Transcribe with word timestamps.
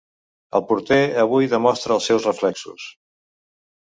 El 0.59 0.61
porter 0.69 0.97
avui 1.23 1.49
demostra 1.51 1.93
els 1.97 2.07
seus 2.13 2.25
reflexos. 2.31 2.87